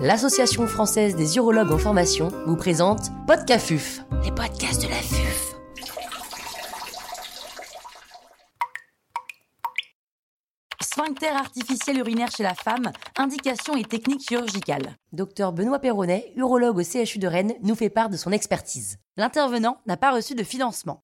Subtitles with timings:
[0.00, 5.54] l'Association française des urologues en formation vous présente Podcafuf, les podcasts de la FUF.
[10.82, 14.96] Sphincter artificiel urinaire chez la femme, indication et technique chirurgicale.
[15.12, 18.96] Docteur Benoît Perronnet, urologue au CHU de Rennes, nous fait part de son expertise.
[19.18, 21.02] L'intervenant n'a pas reçu de financement.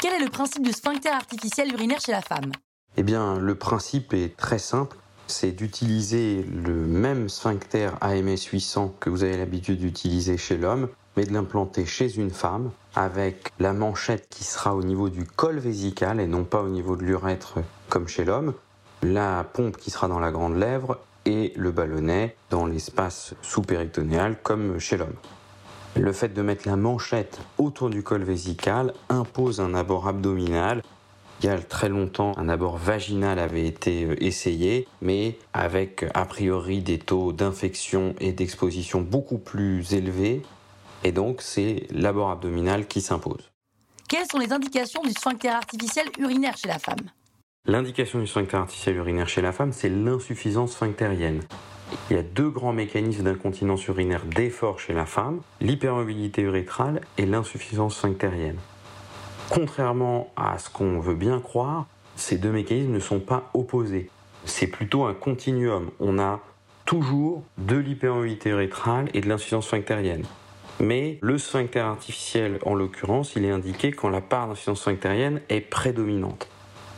[0.00, 2.52] Quel est le principe du sphincter artificiel urinaire chez la femme?
[3.00, 4.96] Eh bien, le principe est très simple.
[5.28, 11.24] C'est d'utiliser le même sphincter AMS 800 que vous avez l'habitude d'utiliser chez l'homme, mais
[11.24, 16.18] de l'implanter chez une femme avec la manchette qui sera au niveau du col vésical
[16.18, 18.52] et non pas au niveau de l'urètre comme chez l'homme,
[19.04, 24.80] la pompe qui sera dans la grande lèvre et le ballonnet dans l'espace sous-péritonéal comme
[24.80, 25.14] chez l'homme.
[25.94, 30.82] Le fait de mettre la manchette autour du col vésical impose un abord abdominal.
[31.40, 36.24] Il y a très longtemps, un abord vaginal avait été euh, essayé, mais avec a
[36.24, 40.42] priori des taux d'infection et d'exposition beaucoup plus élevés.
[41.04, 43.52] Et donc, c'est l'abord abdominal qui s'impose.
[44.08, 47.10] Quelles sont les indications du sphincter artificiel urinaire chez la femme?
[47.66, 51.42] L'indication du sphincter artificiel urinaire chez la femme, c'est l'insuffisance sphinctérienne.
[52.10, 57.26] Il y a deux grands mécanismes d'incontinence urinaire d'effort chez la femme, l'hypermobilité urétrale et
[57.26, 58.58] l'insuffisance sphinctérienne.
[59.50, 64.10] Contrairement à ce qu'on veut bien croire, ces deux mécanismes ne sont pas opposés.
[64.44, 65.90] C'est plutôt un continuum.
[66.00, 66.40] On a
[66.84, 70.24] toujours de l'hypermobilité urétrale et de l'insuffisance sphinctérienne.
[70.80, 75.60] Mais le sphincter artificiel, en l'occurrence, il est indiqué quand la part d'insuffisance sphinctérienne est
[75.60, 76.48] prédominante.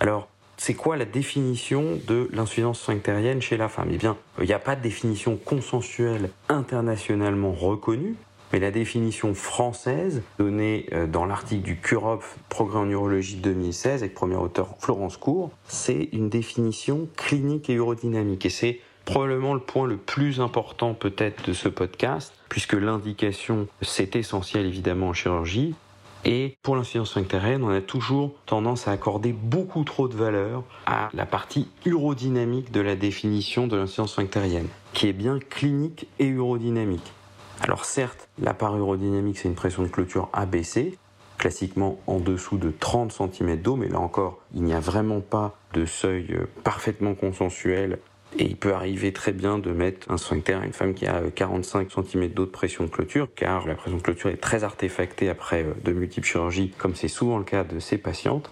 [0.00, 3.88] Alors, c'est quoi la définition de l'insuffisance sphinctérienne chez la femme?
[3.92, 8.16] Eh bien, il n'y a pas de définition consensuelle internationalement reconnue,
[8.52, 14.14] mais la définition française, donnée euh, dans l'article du CUROP Progrès en urologie 2016, avec
[14.14, 18.46] premier auteur Florence Cour, c'est une définition clinique et urodynamique.
[18.46, 24.16] Et c'est probablement le point le plus important peut-être de ce podcast, puisque l'indication, c'est
[24.16, 25.74] essentiel évidemment en chirurgie,
[26.24, 31.08] et pour l'insuffisance sphinctérienne, on a toujours tendance à accorder beaucoup trop de valeur à
[31.14, 37.12] la partie urodynamique de la définition de l'insuffisance sphinctérienne, qui est bien clinique et urodynamique.
[37.60, 40.98] Alors certes, la part urodynamique, c'est une pression de clôture ABC,
[41.36, 45.56] classiquement en dessous de 30 cm d'eau, mais là encore, il n'y a vraiment pas
[45.74, 47.98] de seuil euh, parfaitement consensuel
[48.38, 51.22] et il peut arriver très bien de mettre un sphincter à une femme qui a
[51.34, 55.28] 45 cm d'eau de pression de clôture, car la pression de clôture est très artefactée
[55.28, 58.50] après euh, de multiples chirurgies, comme c'est souvent le cas de ces patientes.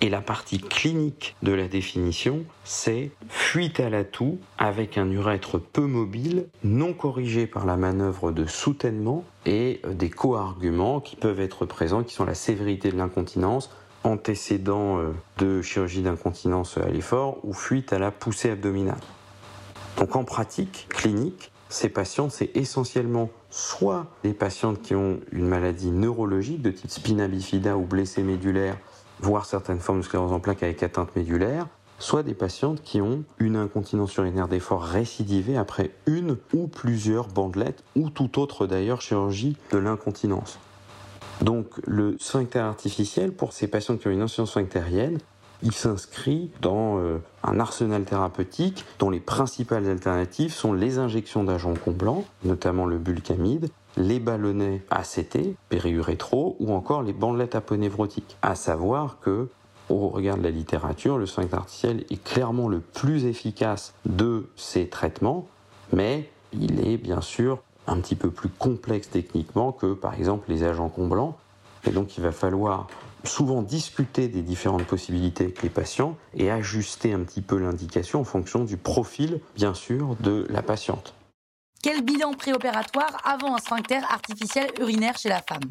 [0.00, 5.58] Et la partie clinique de la définition, c'est fuite à la toux avec un urètre
[5.58, 11.40] peu mobile, non corrigé par la manœuvre de soutènement et euh, des co-arguments qui peuvent
[11.40, 13.70] être présents, qui sont la sévérité de l'incontinence,
[14.02, 19.00] antécédent euh, de chirurgie d'incontinence à l'effort ou fuite à la poussée abdominale.
[19.96, 25.90] Donc en pratique clinique, ces patients, c'est essentiellement soit des patientes qui ont une maladie
[25.90, 28.76] neurologique de type spina bifida ou blessé médulaire,
[29.24, 31.66] voire certaines formes de sclérose en plaques avec atteinte médulaire,
[31.98, 37.82] soit des patientes qui ont une incontinence urinaire d'effort récidivée après une ou plusieurs bandelettes
[37.96, 40.58] ou toute autre d'ailleurs chirurgie de l'incontinence.
[41.40, 45.18] Donc le sphincter artificiel, pour ces patients qui ont une insuffisance sphinctérienne,
[45.62, 51.74] il s'inscrit dans euh, un arsenal thérapeutique dont les principales alternatives sont les injections d'agents
[51.74, 55.38] comblants, notamment le bulcamide, les ballonnets ACT,
[55.68, 58.36] périurétro, ou encore les bandelettes aponévrotiques.
[58.42, 59.48] À savoir que,
[59.88, 64.88] au regard de la littérature, le sphincter artificiel est clairement le plus efficace de ces
[64.88, 65.46] traitements,
[65.92, 70.64] mais il est bien sûr un petit peu plus complexe techniquement que par exemple les
[70.64, 71.36] agents comblants.
[71.86, 72.86] Et donc il va falloir
[73.24, 78.24] souvent discuter des différentes possibilités avec les patients et ajuster un petit peu l'indication en
[78.24, 81.14] fonction du profil, bien sûr, de la patiente.
[81.84, 85.70] Quel bilan préopératoire avant un sphincter artificiel urinaire chez la femme?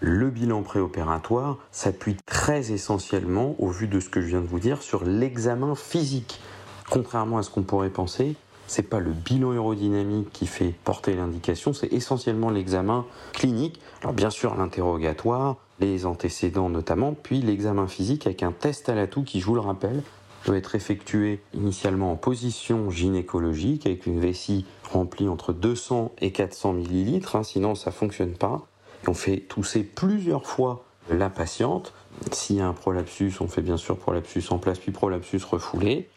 [0.00, 4.60] Le bilan préopératoire s'appuie très essentiellement, au vu de ce que je viens de vous
[4.60, 6.40] dire, sur l'examen physique.
[6.88, 8.34] Contrairement à ce qu'on pourrait penser,
[8.66, 13.78] c'est pas le bilan aérodynamique qui fait porter l'indication, c'est essentiellement l'examen clinique.
[14.00, 19.06] Alors bien sûr l'interrogatoire, les antécédents notamment, puis l'examen physique avec un test à la
[19.06, 20.02] toux qui, je vous le rappelle,
[20.44, 26.74] doit être effectué initialement en position gynécologique avec une vessie remplie entre 200 et 400
[26.74, 28.66] millilitres, hein, sinon ça fonctionne pas.
[29.06, 31.92] on fait tousser plusieurs fois la patiente.
[32.30, 36.08] S'il y a un prolapsus, on fait bien sûr prolapsus en place puis prolapsus refoulé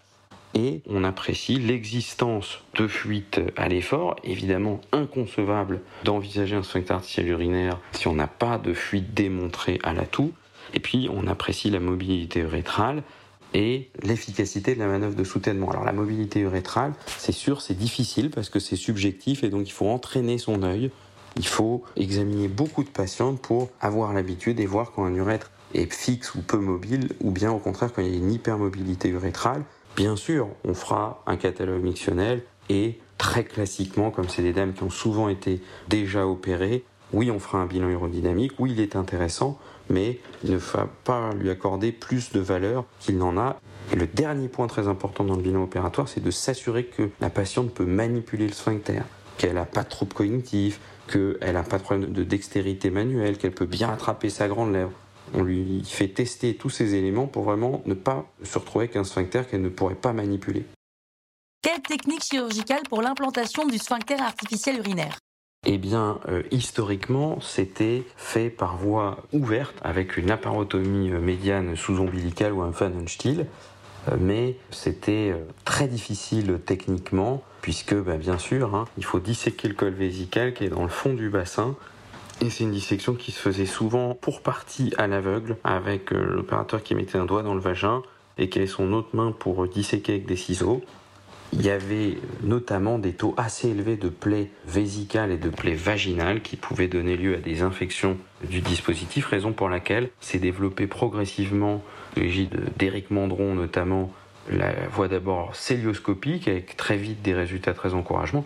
[0.55, 4.15] et on apprécie l'existence de fuites à l'effort.
[4.23, 9.93] Évidemment, inconcevable d'envisager un sphincter artificiel urinaire si on n'a pas de fuite démontrée à
[9.93, 10.31] la toux.
[10.73, 13.03] Et puis, on apprécie la mobilité urétrale
[13.55, 15.71] et l'efficacité de la manœuvre de soutènement.
[15.71, 19.71] Alors la mobilité urétrale, c'est sûr, c'est difficile parce que c'est subjectif et donc il
[19.71, 20.91] faut entraîner son œil.
[21.37, 25.91] Il faut examiner beaucoup de patientes pour avoir l'habitude et voir quand un urètre est
[25.91, 29.63] fixe ou peu mobile, ou bien au contraire quand il y a une hypermobilité urétrale.
[29.95, 34.83] Bien sûr, on fera un catalogue mictionnel et très classiquement, comme c'est des dames qui
[34.83, 39.57] ont souvent été déjà opérées, oui, on fera un bilan aérodynamique, oui, il est intéressant,
[39.89, 43.59] mais il ne faut pas lui accorder plus de valeur qu'il n'en a.
[43.91, 47.29] Et le dernier point très important dans le bilan opératoire, c'est de s'assurer que la
[47.29, 49.01] patiente peut manipuler le sphincter,
[49.37, 53.65] qu'elle n'a pas de cognitif, qu'elle n'a pas de problème de dextérité manuelle, qu'elle peut
[53.65, 54.91] bien attraper sa grande lèvre.
[55.33, 59.43] On lui fait tester tous ces éléments pour vraiment ne pas se retrouver avec sphincter
[59.49, 60.65] qu'elle ne pourrait pas manipuler.
[61.61, 65.17] Quelle technique chirurgicale pour l'implantation du sphincter artificiel urinaire?
[65.65, 72.53] Eh bien, euh, historiquement, c'était fait par voie ouverte avec une apparotomie euh, médiane sous-ombilicale
[72.53, 73.47] ou un Pfannenstiel,
[74.07, 79.73] euh, mais c'était très difficile techniquement puisque, bah, bien sûr, hein, il faut disséquer le
[79.73, 81.75] col vésical qui est dans le fond du bassin.
[82.41, 86.93] Et c'est une dissection qui se faisait souvent pour partie à l'aveugle, avec l'opérateur qui
[86.93, 88.03] mettait un doigt dans le vagin
[88.37, 90.83] et qui avait son autre main pour disséquer avec des ciseaux.
[91.57, 96.41] Il y avait notamment des taux assez élevés de plaies vésicales et de plaies vaginales
[96.41, 98.17] qui pouvaient donner lieu à des infections
[98.49, 101.81] du dispositif, raison pour laquelle s'est développé progressivement,
[102.17, 104.11] l'égide d'Éric Mandron notamment,
[104.51, 108.45] la voie d'abord célioscopique avec très vite des résultats très encourageants,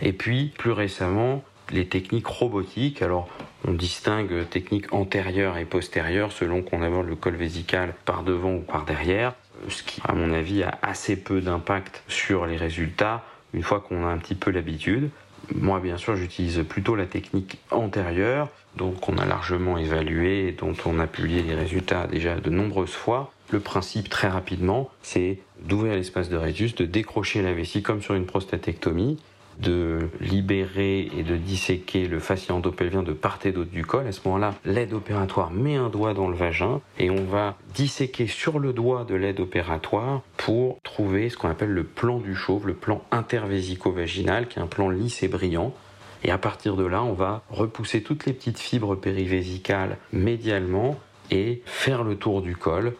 [0.00, 1.42] et puis plus récemment
[1.72, 3.02] les techniques robotiques.
[3.02, 3.28] Alors
[3.66, 8.60] on distingue techniques antérieures et postérieures selon qu'on aborde le col vésical par devant ou
[8.60, 9.34] par derrière
[9.68, 14.04] ce qui, à mon avis, a assez peu d'impact sur les résultats une fois qu'on
[14.04, 15.10] a un petit peu l'habitude.
[15.54, 20.74] Moi, bien sûr, j'utilise plutôt la technique antérieure, donc on a largement évalué et dont
[20.86, 23.32] on a publié les résultats déjà de nombreuses fois.
[23.50, 28.14] Le principe, très rapidement, c'est d'ouvrir l'espace de résus, de décrocher la vessie comme sur
[28.14, 29.18] une prostatectomie,
[29.60, 34.06] de libérer et de disséquer le fascia endopelvien de part et d'autre du col.
[34.06, 38.26] À ce moment-là, l'aide opératoire met un doigt dans le vagin et on va disséquer
[38.26, 42.66] sur le doigt de l'aide opératoire pour trouver ce qu'on appelle le plan du chauve,
[42.66, 45.74] le plan intervésico-vaginal, qui est un plan lisse et brillant.
[46.22, 50.98] Et à partir de là, on va repousser toutes les petites fibres périvésicales médialement
[51.30, 52.94] et faire le tour du col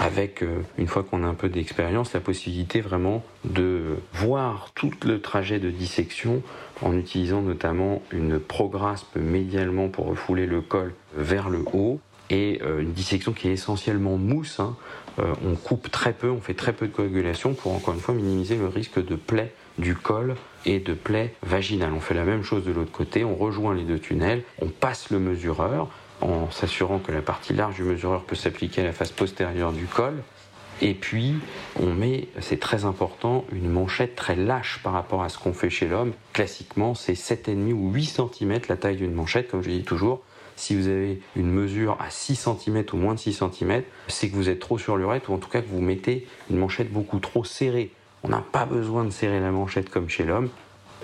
[0.00, 4.92] avec, euh, une fois qu'on a un peu d'expérience, la possibilité vraiment de voir tout
[5.04, 6.42] le trajet de dissection
[6.82, 12.00] en utilisant notamment une prograspe médialement pour refouler le col vers le haut
[12.30, 14.58] et euh, une dissection qui est essentiellement mousse.
[14.60, 14.76] Hein.
[15.18, 18.14] Euh, on coupe très peu, on fait très peu de coagulation pour encore une fois
[18.14, 21.92] minimiser le risque de plaie du col et de plaie vaginale.
[21.94, 25.10] On fait la même chose de l'autre côté, on rejoint les deux tunnels, on passe
[25.10, 25.88] le mesureur,
[26.22, 29.86] en s'assurant que la partie large du mesureur peut s'appliquer à la face postérieure du
[29.86, 30.14] col.
[30.80, 31.34] Et puis,
[31.80, 35.70] on met, c'est très important, une manchette très lâche par rapport à ce qu'on fait
[35.70, 36.12] chez l'homme.
[36.32, 40.22] Classiquement, c'est 7,5 ou 8 cm la taille d'une manchette, comme je dis toujours.
[40.56, 44.34] Si vous avez une mesure à 6 cm ou moins de 6 cm, c'est que
[44.34, 47.20] vous êtes trop sur l'urètre ou en tout cas que vous mettez une manchette beaucoup
[47.20, 47.90] trop serrée.
[48.22, 50.50] On n'a pas besoin de serrer la manchette comme chez l'homme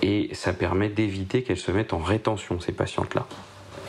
[0.01, 3.27] et ça permet d'éviter qu'elle se mette en rétention, ces patientes-là.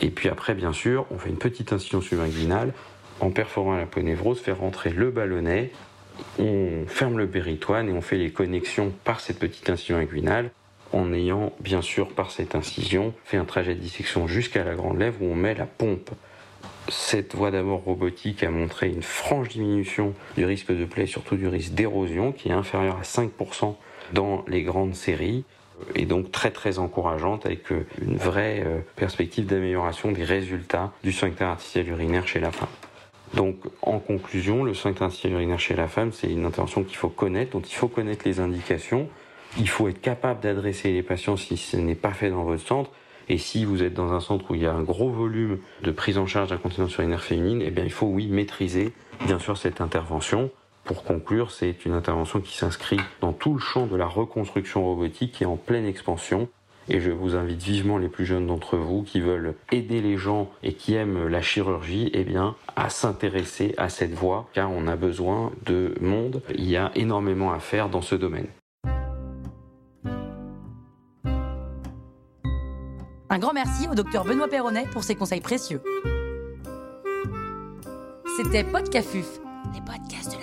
[0.01, 2.73] Et puis après, bien sûr, on fait une petite incision subinguinale.
[3.19, 5.71] En perforant la ponévrose, faire rentrer le ballonnet,
[6.39, 10.49] on ferme le péritoine et on fait les connexions par cette petite incision inguinale.
[10.91, 14.99] En ayant bien sûr par cette incision fait un trajet de dissection jusqu'à la grande
[14.99, 16.09] lèvre où on met la pompe.
[16.89, 21.47] Cette voie d'abord robotique a montré une franche diminution du risque de plaie, surtout du
[21.47, 23.75] risque d'érosion, qui est inférieur à 5%
[24.13, 25.45] dans les grandes séries
[25.95, 31.11] et donc très très encourageante avec euh, une vraie euh, perspective d'amélioration des résultats du
[31.11, 32.69] sphincter artificiel urinaire chez la femme.
[33.33, 37.09] Donc en conclusion, le sphincter artificiel urinaire chez la femme, c'est une intervention qu'il faut
[37.09, 39.07] connaître, dont il faut connaître les indications.
[39.57, 42.91] Il faut être capable d'adresser les patients si ce n'est pas fait dans votre centre.
[43.29, 45.91] Et si vous êtes dans un centre où il y a un gros volume de
[45.91, 48.91] prise en charge d'incontinence urinaire féminine, eh bien il faut oui maîtriser
[49.25, 50.51] bien sûr cette intervention.
[50.91, 55.31] Pour conclure, c'est une intervention qui s'inscrit dans tout le champ de la reconstruction robotique
[55.31, 56.49] qui est en pleine expansion.
[56.89, 60.51] Et je vous invite vivement les plus jeunes d'entre vous qui veulent aider les gens
[60.63, 64.97] et qui aiment la chirurgie, eh bien, à s'intéresser à cette voie, car on a
[64.97, 66.41] besoin de monde.
[66.55, 68.47] Il y a énormément à faire dans ce domaine.
[73.29, 75.81] Un grand merci au docteur Benoît Perronnet pour ses conseils précieux.
[78.35, 79.39] C'était Podcafuf,
[79.73, 80.40] les podcasts de